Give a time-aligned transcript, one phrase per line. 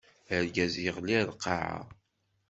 [0.35, 1.79] Argaz yeɣli ar lqaɛa.